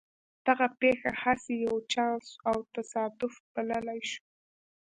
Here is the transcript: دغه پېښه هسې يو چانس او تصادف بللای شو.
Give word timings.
دغه 0.47 0.67
پېښه 0.81 1.11
هسې 1.23 1.53
يو 1.65 1.75
چانس 1.93 2.25
او 2.49 2.57
تصادف 2.75 3.33
بللای 3.53 4.01
شو. 4.11 4.23